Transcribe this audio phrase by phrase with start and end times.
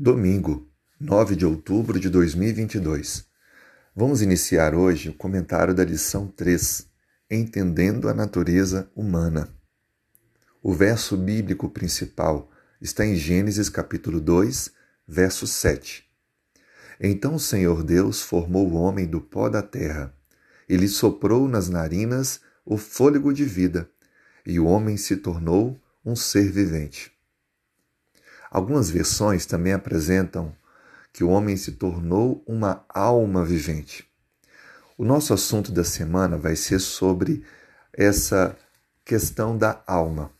[0.00, 3.26] Domingo, 9 de outubro de 2022.
[3.96, 6.86] Vamos iniciar hoje o comentário da lição 3,
[7.28, 9.52] Entendendo a Natureza Humana.
[10.62, 12.48] O verso bíblico principal
[12.80, 14.70] está em Gênesis capítulo 2,
[15.04, 16.08] verso 7.
[17.00, 20.14] Então o Senhor Deus formou o homem do pó da terra.
[20.68, 23.90] Ele soprou nas narinas o fôlego de vida,
[24.46, 27.17] e o homem se tornou um ser vivente.
[28.50, 30.54] Algumas versões também apresentam
[31.12, 34.08] que o homem se tornou uma alma vivente.
[34.96, 37.44] O nosso assunto da semana vai ser sobre
[37.92, 38.56] essa
[39.04, 40.30] questão da alma.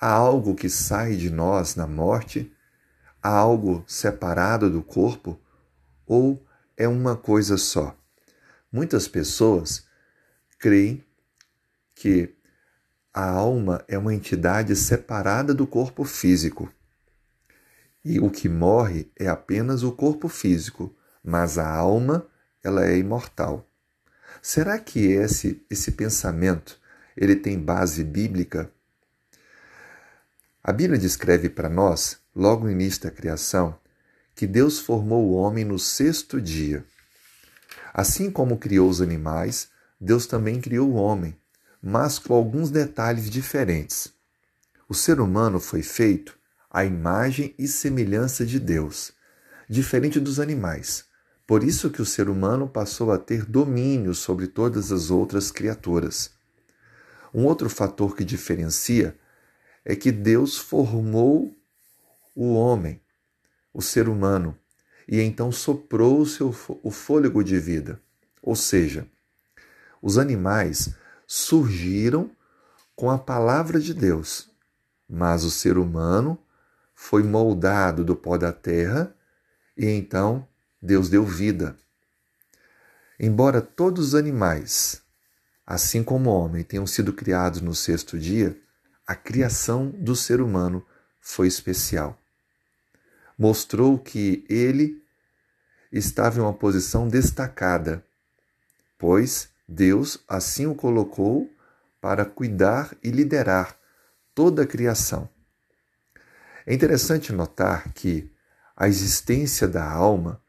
[0.00, 2.52] Há algo que sai de nós na morte?
[3.22, 5.40] Há algo separado do corpo?
[6.06, 6.44] Ou
[6.76, 7.96] é uma coisa só?
[8.70, 9.86] Muitas pessoas
[10.58, 11.02] creem
[11.94, 12.34] que
[13.12, 16.70] a alma é uma entidade separada do corpo físico.
[18.08, 22.24] E o que morre é apenas o corpo físico, mas a alma,
[22.62, 23.68] ela é imortal.
[24.40, 26.78] Será que esse esse pensamento
[27.16, 28.70] ele tem base bíblica?
[30.62, 33.76] A Bíblia descreve para nós, logo no início da criação,
[34.36, 36.84] que Deus formou o homem no sexto dia.
[37.92, 39.68] Assim como criou os animais,
[40.00, 41.36] Deus também criou o homem,
[41.82, 44.12] mas com alguns detalhes diferentes.
[44.88, 46.38] O ser humano foi feito
[46.70, 49.12] a imagem e semelhança de Deus,
[49.68, 51.04] diferente dos animais.
[51.46, 56.32] Por isso que o ser humano passou a ter domínio sobre todas as outras criaturas.
[57.32, 59.16] Um outro fator que diferencia
[59.84, 61.56] é que Deus formou
[62.34, 63.00] o homem,
[63.72, 64.58] o ser humano,
[65.06, 68.00] e então soprou o, seu, o fôlego de vida.
[68.42, 69.06] Ou seja,
[70.02, 70.94] os animais
[71.26, 72.30] surgiram
[72.96, 74.50] com a palavra de Deus,
[75.08, 76.38] mas o ser humano
[76.96, 79.14] foi moldado do pó da terra
[79.76, 80.48] e então
[80.80, 81.76] Deus deu vida.
[83.20, 85.02] Embora todos os animais,
[85.64, 88.58] assim como o homem, tenham sido criados no sexto dia,
[89.06, 90.84] a criação do ser humano
[91.20, 92.18] foi especial.
[93.38, 95.02] Mostrou que ele
[95.92, 98.02] estava em uma posição destacada,
[98.98, 101.50] pois Deus assim o colocou
[102.00, 103.78] para cuidar e liderar
[104.34, 105.28] toda a criação.
[106.66, 108.28] É interessante notar que
[108.76, 110.42] a existência da alma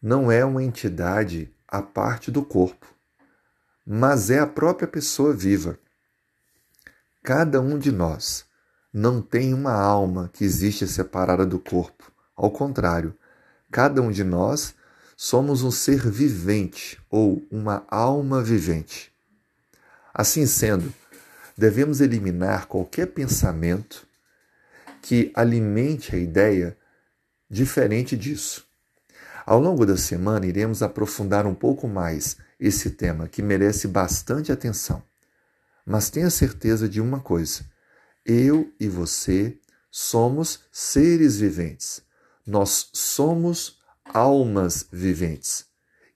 [0.00, 2.86] não é uma entidade à parte do corpo,
[3.84, 5.76] mas é a própria pessoa viva.
[7.24, 8.44] Cada um de nós
[8.92, 12.12] não tem uma alma que existe separada do corpo.
[12.36, 13.12] Ao contrário,
[13.70, 14.74] cada um de nós
[15.16, 19.12] somos um ser vivente ou uma alma vivente.
[20.14, 20.94] Assim sendo,
[21.56, 24.06] devemos eliminar qualquer pensamento
[25.02, 26.78] que alimente a ideia
[27.50, 28.64] diferente disso.
[29.44, 35.02] Ao longo da semana, iremos aprofundar um pouco mais esse tema que merece bastante atenção.
[35.84, 37.64] Mas tenha certeza de uma coisa:
[38.24, 39.58] eu e você
[39.90, 42.00] somos seres viventes.
[42.46, 45.66] Nós somos almas viventes.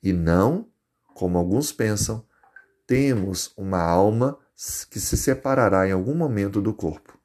[0.00, 0.68] E não,
[1.12, 2.24] como alguns pensam,
[2.86, 4.38] temos uma alma
[4.88, 7.15] que se separará em algum momento do corpo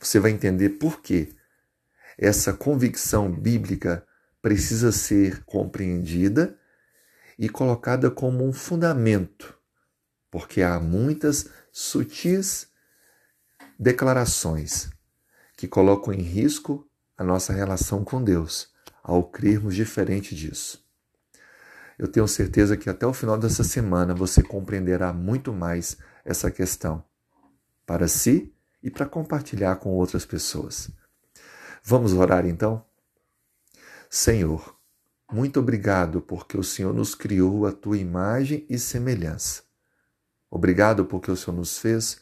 [0.00, 1.28] você vai entender por que
[2.18, 4.06] essa convicção bíblica
[4.40, 6.58] precisa ser compreendida
[7.38, 9.58] e colocada como um fundamento,
[10.30, 12.68] porque há muitas sutis
[13.78, 14.90] declarações
[15.56, 18.70] que colocam em risco a nossa relação com Deus
[19.02, 20.82] ao crermos diferente disso.
[21.98, 27.04] Eu tenho certeza que até o final dessa semana você compreenderá muito mais essa questão
[27.84, 30.90] para si e para compartilhar com outras pessoas.
[31.82, 32.84] Vamos orar então?
[34.08, 34.76] Senhor,
[35.30, 39.62] muito obrigado porque o Senhor nos criou a tua imagem e semelhança.
[40.50, 42.20] Obrigado porque o Senhor nos fez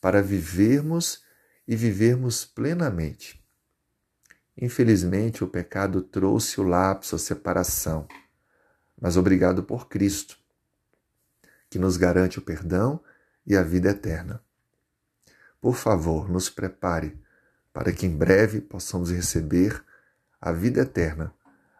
[0.00, 1.22] para vivermos
[1.66, 3.44] e vivermos plenamente.
[4.56, 8.08] Infelizmente, o pecado trouxe o lapso, a separação.
[9.00, 10.36] Mas obrigado por Cristo,
[11.70, 13.00] que nos garante o perdão
[13.46, 14.42] e a vida eterna.
[15.60, 17.18] Por favor, nos prepare
[17.72, 19.84] para que em breve possamos receber
[20.40, 21.34] a vida eterna,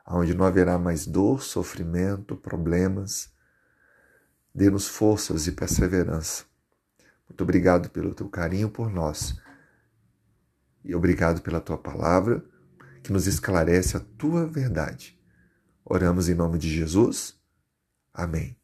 [0.06, 3.32] onde não haverá mais dor, sofrimento, problemas.
[4.54, 6.44] Dê-nos forças e perseverança.
[7.28, 9.36] Muito obrigado pelo teu carinho por nós
[10.84, 12.44] e obrigado pela tua palavra
[13.02, 15.18] que nos esclarece a tua verdade.
[15.84, 17.38] Oramos em nome de Jesus.
[18.12, 18.58] Amém.